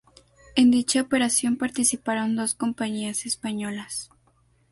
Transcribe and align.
En 0.55 0.71
dicha 0.71 0.99
operación 0.99 1.57
participaron 1.57 2.35
dos 2.35 2.55
compañías 2.55 3.27
españolas. 3.27 4.09